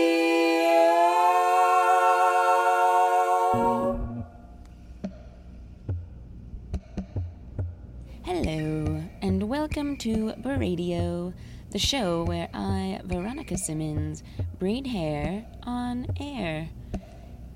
[8.25, 11.33] Hello, and welcome to Radio,
[11.70, 14.23] the show where I, Veronica Simmons,
[14.58, 16.69] braid hair on air.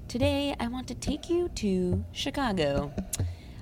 [0.08, 2.90] Today, I want to take you to Chicago.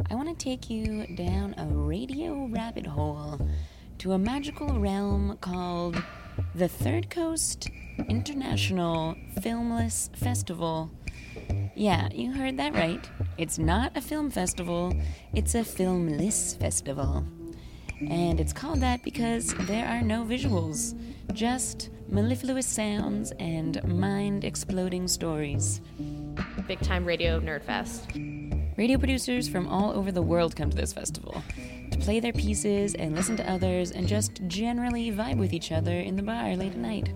[0.09, 3.41] I want to take you down a radio rabbit hole
[3.99, 6.01] to a magical realm called
[6.55, 7.69] the Third Coast
[8.09, 10.89] International Filmless Festival.
[11.75, 13.11] Yeah, you heard that right.
[13.39, 14.95] It's not a film festival,
[15.35, 17.25] it's a filmless festival.
[18.09, 20.97] And it's called that because there are no visuals,
[21.33, 25.81] just mellifluous sounds and mind exploding stories.
[26.69, 28.09] Big time radio nerd fest.
[28.77, 31.43] Radio producers from all over the world come to this festival
[32.01, 36.17] play their pieces and listen to others and just generally vibe with each other in
[36.17, 37.13] the bar late at night.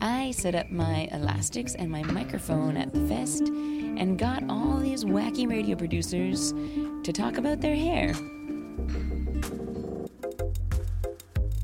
[0.00, 5.04] I set up my elastics and my microphone at the fest and got all these
[5.04, 6.52] wacky radio producers
[7.02, 8.14] to talk about their hair.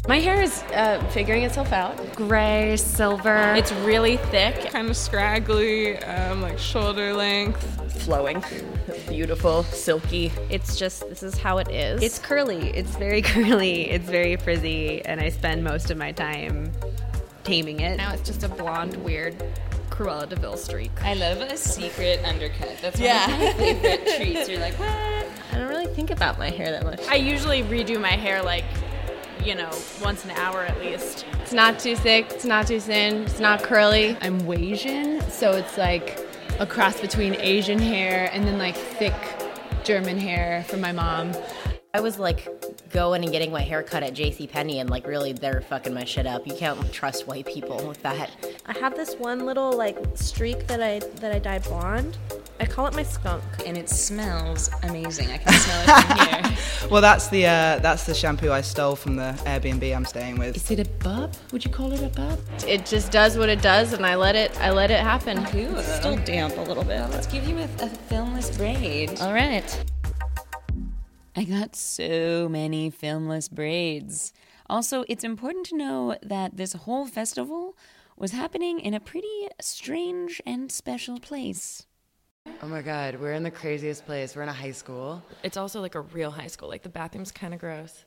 [0.09, 1.97] My hair is uh, figuring itself out.
[2.17, 3.55] Gray, silver.
[3.55, 7.82] It's really thick, kind of scraggly, um, like shoulder length.
[8.05, 8.45] Flowing,
[9.09, 10.33] beautiful, silky.
[10.51, 12.03] It's just, this is how it is.
[12.03, 12.71] It's curly.
[12.71, 13.91] It's very curly.
[13.91, 16.73] It's very frizzy, and I spend most of my time
[17.45, 17.97] taming it.
[17.97, 19.35] now it's just a blonde, weird
[19.91, 20.91] Cruella de Vil streak.
[21.03, 22.79] I love a secret undercut.
[22.81, 23.27] That's Yeah.
[23.27, 24.49] one of my favorite treats.
[24.49, 24.89] You're like, what?
[24.89, 27.07] I don't really think about my hair that much.
[27.09, 28.65] I usually redo my hair like,
[29.45, 29.71] you know,
[30.03, 31.27] once an hour at least.
[31.43, 34.17] It's not too thick, it's not too thin, it's not curly.
[34.23, 36.19] I'm Wasian, so it's like
[36.59, 39.15] a cross between Asian hair and then like thick
[39.85, 41.33] German hair from my mom.
[41.95, 42.49] I was like
[42.91, 44.47] going and getting my hair cut at J.C.
[44.47, 46.47] Penney, and like really, they're fucking my shit up.
[46.47, 48.31] You can't trust white people with that.
[48.65, 52.17] I have this one little like streak that I that I dyed blonde.
[52.73, 53.43] I call it my skunk.
[53.67, 55.31] And it smells amazing.
[55.31, 56.89] I can smell it from here.
[56.91, 60.57] Well, that's the uh, that's the shampoo I stole from the Airbnb I'm staying with.
[60.57, 61.35] Is it a bub?
[61.53, 62.39] Would you call it a bub?
[62.67, 64.59] It just does what it does, and I let it.
[64.59, 65.45] I let it happen.
[65.47, 65.83] Cool.
[65.83, 67.01] Still damp a little bit.
[67.11, 69.21] Let's give you a, a filmless braid.
[69.21, 69.85] All right.
[71.37, 74.33] I got so many filmless braids.
[74.71, 77.77] Also, it's important to know that this whole festival
[78.17, 81.87] was happening in a pretty strange and special place.
[82.65, 84.37] Oh my god, we're in the craziest place.
[84.37, 85.21] We're in a high school.
[85.43, 86.69] It's also like a real high school.
[86.69, 88.05] Like the bathroom's kind of gross.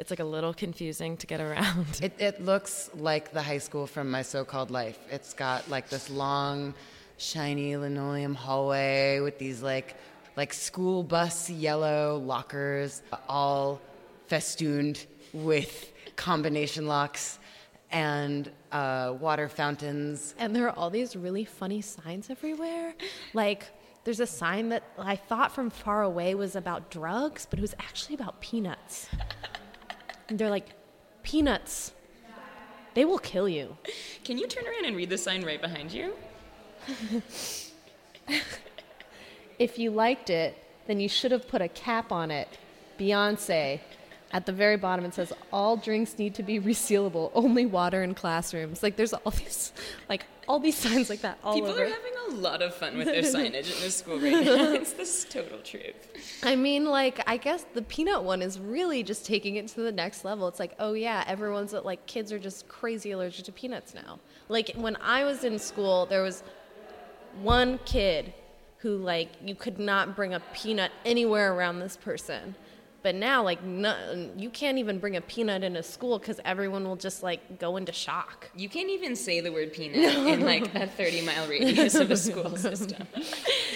[0.00, 2.00] It's like a little confusing to get around.
[2.02, 4.98] It, it looks like the high school from my so called life.
[5.08, 6.74] It's got like this long,
[7.16, 9.94] shiny linoleum hallway with these like
[10.36, 13.80] like school bus yellow lockers, all
[14.28, 17.38] festooned with combination locks
[17.92, 20.34] and uh, water fountains.
[20.38, 22.94] And there are all these really funny signs everywhere.
[23.34, 23.70] Like
[24.04, 27.74] there's a sign that I thought from far away was about drugs, but it was
[27.78, 29.08] actually about peanuts.
[30.28, 30.70] and they're like,
[31.22, 31.92] peanuts.
[32.94, 33.76] They will kill you.
[34.24, 36.14] Can you turn around and read the sign right behind you?
[39.62, 40.56] If you liked it,
[40.88, 42.58] then you should have put a cap on it.
[42.98, 43.78] Beyonce.
[44.32, 48.14] At the very bottom, it says, all drinks need to be resealable, only water in
[48.14, 48.82] classrooms.
[48.82, 49.72] Like, there's all these,
[50.08, 51.82] like, all these signs like that all People over.
[51.82, 54.72] are having a lot of fun with their signage in this school right now.
[54.72, 56.40] It's this total truth.
[56.42, 59.92] I mean, like, I guess the peanut one is really just taking it to the
[59.92, 60.48] next level.
[60.48, 64.18] It's like, oh yeah, everyone's like, kids are just crazy allergic to peanuts now.
[64.48, 66.42] Like, when I was in school, there was
[67.42, 68.32] one kid
[68.78, 72.54] who like you could not bring a peanut anywhere around this person.
[73.02, 76.96] But now, like, no, you can't even bring a peanut into school because everyone will
[76.96, 78.48] just like go into shock.
[78.54, 79.96] You can't even say the word peanut
[80.26, 83.06] in like a 30 mile radius of a school system.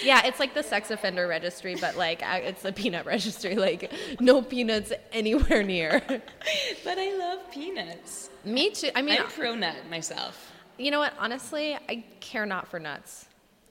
[0.04, 3.56] yeah, it's like the sex offender registry, but like it's the peanut registry.
[3.56, 6.02] Like, no peanuts anywhere near.
[6.84, 8.30] but I love peanuts.
[8.44, 8.90] Me too.
[8.94, 10.52] I mean, I'm pro nut myself.
[10.78, 11.14] You know what?
[11.18, 13.26] Honestly, I care not for nuts.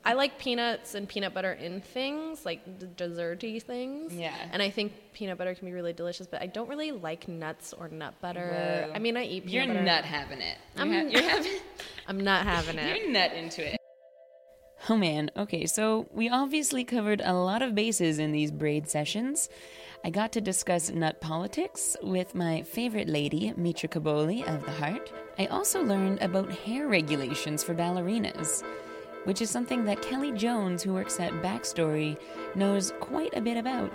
[0.06, 4.14] I like peanuts and peanut butter in things, like d- desserty things.
[4.14, 4.36] Yeah.
[4.52, 7.74] And I think peanut butter can be really delicious, but I don't really like nuts
[7.74, 8.86] or nut butter.
[8.88, 8.92] Whoa.
[8.94, 9.86] I mean, I eat peanut You're butter.
[9.86, 10.58] nut having it.
[10.76, 11.52] You're, I'm, ha- you're having.
[12.08, 13.02] I'm not having it.
[13.02, 13.80] You're nut into it.
[14.88, 19.50] Oh man, okay, so we obviously covered a lot of bases in these braid sessions.
[20.04, 25.12] I got to discuss nut politics with my favorite lady, Mitra Kaboli of The Heart.
[25.40, 28.62] I also learned about hair regulations for ballerinas,
[29.26, 32.18] which is something that Kelly Jones, who works at Backstory,
[32.56, 33.94] knows quite a bit about.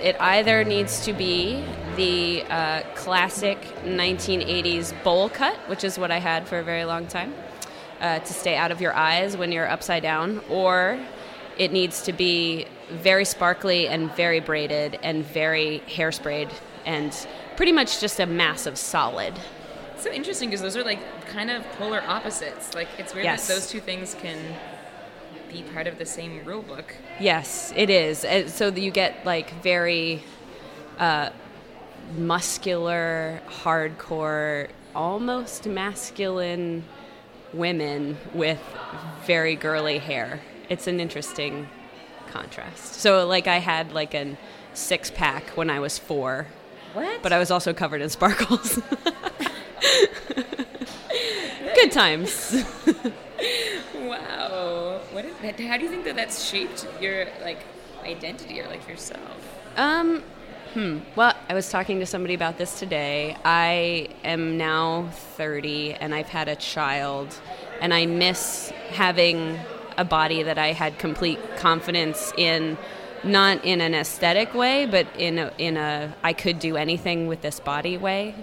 [0.00, 1.64] It either needs to be
[1.96, 7.08] the uh, classic 1980s bowl cut, which is what I had for a very long
[7.08, 7.34] time,
[8.00, 11.00] uh, to stay out of your eyes when you're upside down, or
[11.56, 16.50] it needs to be very sparkly and very braided and very hairsprayed
[16.86, 17.26] and
[17.56, 19.34] pretty much just a mass of solid.
[19.98, 22.74] So interesting because those are like kind of polar opposites.
[22.74, 23.46] Like it's weird Yes.
[23.46, 24.38] that those two things can
[25.52, 26.94] be part of the same rule book.
[27.20, 28.24] Yes, it is.
[28.24, 30.22] Uh, So you get like very
[30.98, 31.30] uh,
[32.16, 36.84] muscular, hardcore, almost masculine
[37.52, 38.60] women with
[39.26, 40.40] very girly hair.
[40.68, 41.68] It's an interesting
[42.30, 42.94] contrast.
[42.94, 44.36] So, like, I had like a
[44.74, 46.46] six pack when I was four.
[46.92, 47.22] What?
[47.22, 48.80] But I was also covered in sparkles.
[51.80, 52.64] Good times.
[53.94, 55.00] wow.
[55.12, 55.60] What is that?
[55.60, 57.64] How do you think that that's shaped your like
[58.02, 59.38] identity or like yourself?
[59.76, 60.24] Um,
[60.74, 60.98] hmm.
[61.14, 63.36] Well, I was talking to somebody about this today.
[63.44, 67.40] I am now 30 and I've had a child,
[67.80, 69.56] and I miss having
[69.96, 72.76] a body that I had complete confidence in.
[73.24, 77.42] Not in an aesthetic way, but in a, in a I could do anything with
[77.42, 78.36] this body way,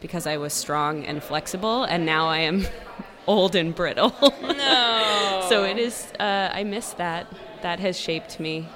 [0.00, 2.66] because I was strong and flexible, and now I am
[3.26, 4.14] old and brittle.
[4.42, 5.46] No.
[5.48, 6.12] so it is.
[6.18, 7.26] Uh, I miss that.
[7.62, 8.68] That has shaped me.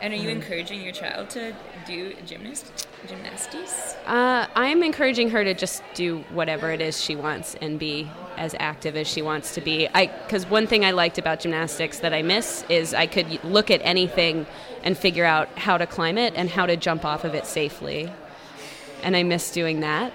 [0.00, 0.32] And are you Mhm.
[0.42, 1.54] encouraging your child to
[1.86, 3.94] do gymnast gymnastics?
[4.06, 8.54] Uh, I'm encouraging her to just do whatever it is she wants and be as
[8.58, 9.88] active as she wants to be.
[9.94, 13.70] I because one thing I liked about gymnastics that I miss is I could look
[13.70, 14.46] at anything
[14.82, 18.10] and figure out how to climb it and how to jump off of it safely,
[19.02, 20.12] and I miss doing that.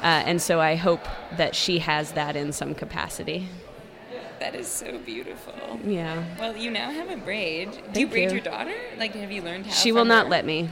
[0.00, 1.04] Uh, and so I hope
[1.36, 3.48] that she has that in some capacity.
[4.40, 5.78] That is so beautiful.
[5.84, 6.24] Yeah.
[6.38, 7.70] Well, you now have a braid.
[7.70, 8.36] Do you Thank braid you.
[8.36, 8.74] your daughter?
[8.98, 9.72] Like, have you learned how?
[9.72, 10.30] She will from not her?
[10.30, 10.68] let me.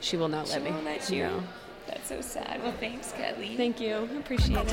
[0.00, 0.68] She will not let me.
[0.68, 0.70] She me.
[0.70, 1.22] won't let you.
[1.24, 1.42] No.
[1.88, 2.62] That's so sad.
[2.62, 3.56] Well, thanks, Kelly.
[3.56, 4.08] Thank you.
[4.18, 4.68] Appreciate it.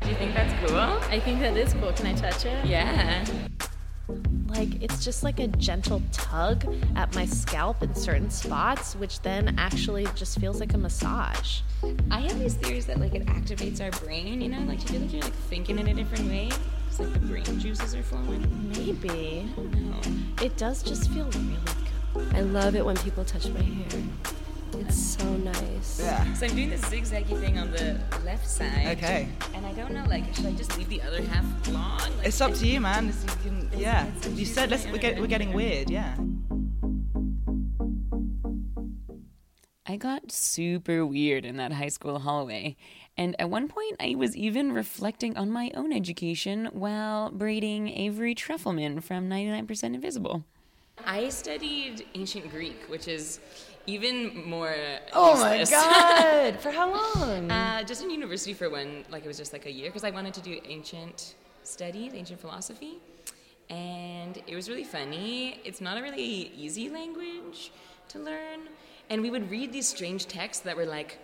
[0.00, 0.78] Do you think that's cool?
[0.78, 1.92] I think that is cool.
[1.92, 2.64] Can I touch it?
[2.64, 3.24] Yeah.
[4.60, 9.54] Like it's just like a gentle tug at my scalp in certain spots, which then
[9.58, 11.60] actually just feels like a massage.
[12.10, 14.42] I have these theories that like it activates our brain.
[14.42, 16.50] You know, like do you feel like you're like thinking in a different way?
[16.88, 18.68] It's like the brain juices are flowing.
[18.68, 19.48] Maybe.
[19.56, 19.98] No.
[20.44, 21.56] It does just feel really
[22.14, 22.34] good.
[22.36, 24.02] I love it when people touch my hair.
[24.74, 26.00] It's so nice.
[26.00, 26.32] Yeah.
[26.34, 28.98] So I'm doing this zigzaggy thing on the left side.
[28.98, 29.28] Okay.
[29.54, 31.98] And I don't know, like, should I just leave the other half long?
[32.18, 33.08] Like, It's up to you, man.
[33.08, 34.06] It's- you can, yeah.
[34.16, 34.46] it's up to You you.
[34.46, 36.14] said let's, we're, get, we're getting weird, yeah.
[39.86, 42.76] I got super weird in that high school hallway.
[43.16, 48.34] And at one point, I was even reflecting on my own education while braiding Avery
[48.34, 50.44] Trufelman from 99% Invisible.
[51.04, 53.40] I studied ancient Greek, which is
[53.86, 54.74] even more.
[55.12, 55.70] Oh my useless.
[55.88, 56.60] god!
[56.60, 57.50] For how long?
[57.50, 60.10] uh, just in university for one, like it was just like a year, because I
[60.10, 61.34] wanted to do ancient
[61.64, 62.98] studies, ancient philosophy,
[63.70, 65.60] and it was really funny.
[65.64, 67.70] It's not a really easy language
[68.08, 68.60] to learn,
[69.08, 71.18] and we would read these strange texts that were like.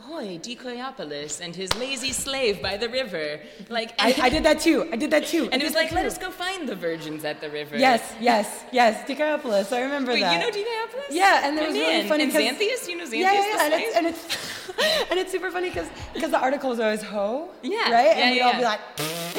[0.00, 3.40] Hoy, Dicaeopolis and his lazy slave by the river.
[3.70, 4.86] Like I, I did that too.
[4.92, 5.44] I did that too.
[5.50, 6.08] And I it was like, let too.
[6.08, 7.78] us go find the virgins at the river.
[7.78, 9.08] Yes, yes, yes.
[9.08, 9.72] Dicaeopolis.
[9.72, 10.32] I remember Wait, that.
[10.34, 11.08] you know Dicaeopolis?
[11.10, 12.86] Yeah, and it Oh, was really funny And Xanthias?
[12.88, 13.12] You know Xanthias.
[13.12, 13.64] Yeah, yeah, yeah.
[13.64, 14.22] And it's, and it's
[15.12, 17.48] and it's super funny because because the article is always ho.
[17.62, 18.04] Yeah, Right.
[18.04, 18.58] yeah, and we'd yeah, all yeah.
[18.58, 18.80] be like.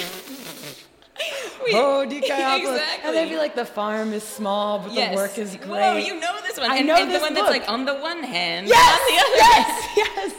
[1.66, 2.58] Wait, Ho oh, Dicaeopolis.
[2.74, 3.08] exactly.
[3.10, 5.10] And they'd be like, the farm is small, but Yes.
[5.12, 5.70] the work is great.
[5.70, 6.72] Whoa, you know this one.
[6.72, 7.46] I and, know and this the one book.
[7.48, 9.36] that's like on the one hand, Yes, on the other
[9.98, 10.34] yes, yes.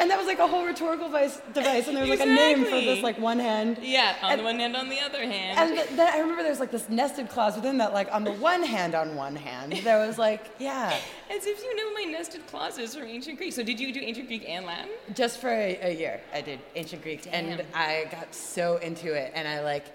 [0.00, 2.64] and that was like a whole rhetorical device, device and there was like a name
[2.64, 3.78] for this like one hand.
[3.80, 5.58] Yeah, on And- the one hand, on the other hand.
[5.58, 8.32] And th- then I remember there's like this nested clause within that, like on the
[8.32, 10.98] one hand, on one hand, there was like, yeah.
[11.30, 13.52] As if you know my nested clauses from ancient Greek.
[13.54, 14.90] So did you do ancient Greek and Latin?
[15.14, 17.66] Just for a, a year, I did ancient Greek, and Damn.
[17.74, 19.86] I got so into it, and I like,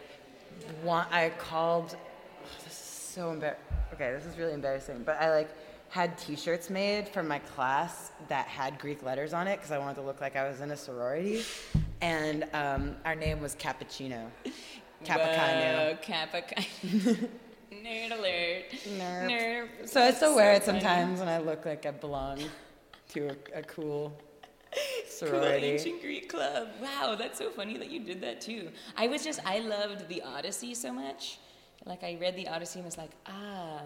[0.85, 1.95] I called.
[1.95, 3.63] oh, this is so embarrassing.
[3.93, 5.49] Okay, this is really embarrassing, but I like
[5.89, 9.95] had T-shirts made for my class that had Greek letters on it because I wanted
[9.95, 11.43] to look like I was in a sorority,
[12.01, 14.27] and um, our name was Cappuccino.
[15.03, 15.97] Cappuccino.
[15.97, 17.29] Whoa, Cappuccino.
[17.71, 18.71] Nerd alert.
[18.97, 19.29] Nerd.
[19.29, 19.67] Nerd.
[19.89, 20.79] So I still wear it funny.
[20.79, 22.39] sometimes when I look like I belong
[23.09, 24.15] to a, a cool
[25.27, 26.69] Cool ancient Greek club.
[26.81, 28.69] Wow, that's so funny that you did that too.
[28.97, 31.39] I was just, I loved the Odyssey so much.
[31.85, 33.81] Like I read the Odyssey and was like, ah.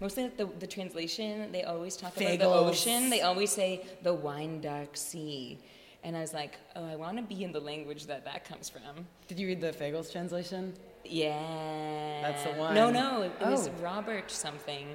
[0.00, 3.08] Mostly like the, the translation, they always talk about the ocean.
[3.08, 5.58] They always say the wine dark sea.
[6.04, 8.68] And I was like, oh, I want to be in the language that that comes
[8.68, 9.06] from.
[9.26, 10.74] Did you read the Fagles translation?
[11.04, 12.20] Yeah.
[12.22, 12.74] That's the one.
[12.74, 13.72] No, no, it, it was Oh.
[13.82, 14.86] Robert something.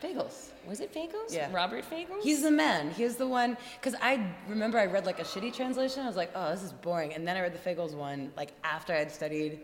[0.00, 0.52] Fagles.
[0.66, 1.34] Was it Fagles?
[1.34, 1.48] Yeah.
[1.52, 2.22] Robert Fagles?
[2.24, 2.90] He's the man.
[2.90, 3.56] He's the one.
[3.80, 6.02] Because I remember I read like a shitty translation.
[6.02, 7.14] I was like, oh, this is boring.
[7.14, 9.60] And then I read the Fagles one, like after I had studied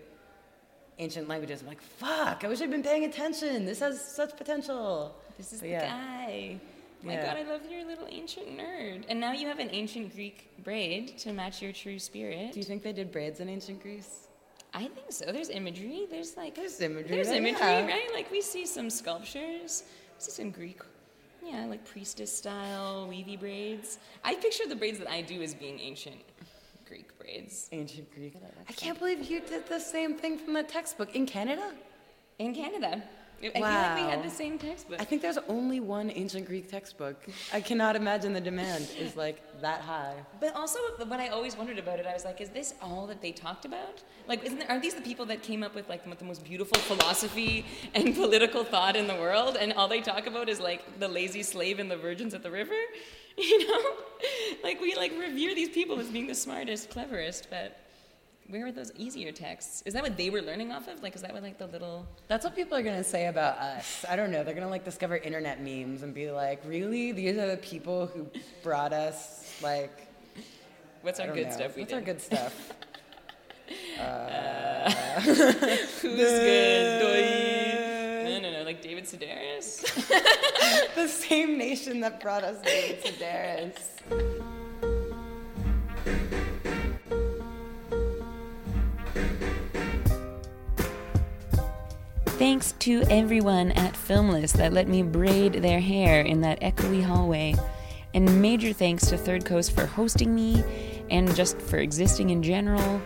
[0.99, 1.61] ancient languages.
[1.63, 3.65] I'm like, fuck, I wish I'd been paying attention.
[3.65, 5.15] This has such potential.
[5.37, 5.89] This is But the yeah.
[5.89, 6.61] guy.
[7.03, 7.27] My Yeah.
[7.27, 9.05] God, I love your little ancient nerd.
[9.09, 12.53] And now you have an ancient Greek braid to match your true spirit.
[12.53, 14.29] Do you think they did braids in ancient Greece?
[14.73, 15.31] I think so.
[15.31, 16.07] There's imagery.
[16.11, 17.87] There's like There's imagery There's imagery, yeah.
[17.87, 18.11] right?
[18.13, 19.85] Like we see some sculptures.
[20.27, 20.81] We see in Greek,
[21.45, 23.99] yeah, like priestess style weavy braids.
[24.25, 26.17] I picture the braids that I do as being ancient
[26.89, 27.69] Greek braids.
[27.73, 28.35] Ancient Greek.
[28.69, 31.73] I can't believe you did the same thing from the textbook in Canada.
[32.39, 33.03] In Canada.
[33.43, 35.01] I feel like we had the same textbook.
[35.01, 37.17] I think there's only one ancient Greek textbook.
[37.53, 40.15] I cannot imagine the demand is like that high.
[40.41, 43.21] But also, what I always wondered about it, I was like, is this all that
[43.21, 44.03] they talked about?
[44.27, 46.45] Like, isn't there, aren't these the people that came up with like the, the most
[46.45, 50.99] beautiful philosophy and political thought in the world, and all they talk about is like
[50.99, 52.75] the lazy slave and the virgins at the river?
[53.37, 53.83] You know,
[54.63, 57.77] like we like revere these people as being the smartest, cleverest, but
[58.49, 59.83] where are those easier texts?
[59.87, 61.03] Is that what they were learning off of?
[61.03, 62.07] Like, is that what like the little?
[62.29, 64.05] That's what people are gonna say about us.
[64.09, 64.45] I don't know.
[64.45, 67.13] They're gonna like discover internet memes and be like, "Really?
[67.13, 68.27] These are the people who
[68.63, 70.09] brought us like."
[71.03, 71.53] What's our good know.
[71.53, 71.77] stuff?
[71.77, 72.73] We What's our good stuff?
[73.99, 74.91] Uh,
[75.23, 77.01] who's good?
[78.23, 78.29] Doi.
[78.29, 78.63] No, no, no.
[78.63, 79.81] Like David Sedaris.
[80.95, 84.34] the same nation that brought us David Sedaris.
[92.35, 97.55] Thanks to everyone at Filmless that let me braid their hair in that echoey hallway.
[98.13, 100.65] And major thanks to Third Coast for hosting me
[101.11, 103.01] and just for existing in general.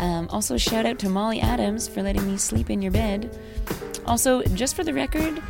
[0.00, 3.38] Um, also, shout out to Molly Adams for letting me sleep in your bed.
[4.06, 5.40] Also, just for the record,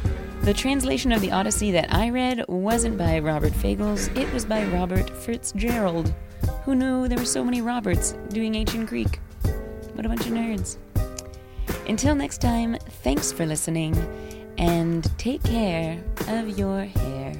[0.42, 4.66] the translation of the Odyssey that I read wasn't by Robert Fagles, it was by
[4.66, 6.12] Robert Fitzgerald.
[6.66, 9.18] Who knew there were so many Roberts doing ancient Greek?
[9.94, 10.76] What a bunch of nerds.
[11.86, 13.94] Until next time, thanks for listening
[14.58, 17.34] and take care of your hair.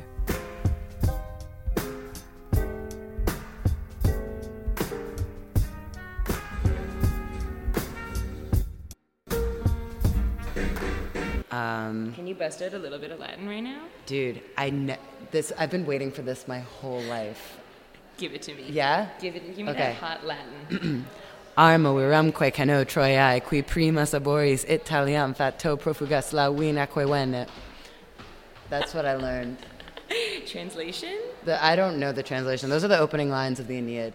[11.51, 13.83] Um, Can you bust out a little bit of Latin right now?
[14.07, 14.99] dude, I ne-
[15.31, 17.59] this I've been waiting for this my whole life.
[18.17, 18.65] Give it to me.
[18.69, 19.09] Yeah?
[19.21, 19.47] Give it.
[19.57, 19.79] Give me Okay.
[19.79, 21.07] that hot Latin.
[21.57, 27.47] Armo viramque cano Troiae, qui prima saboris Italiam fatto profugas la vinaque vene.
[28.71, 29.59] That's what I learned.
[30.47, 31.17] Translation?
[31.45, 32.71] The, I don't know the translation.
[32.71, 34.15] Those are the opening lines of the Aeneid.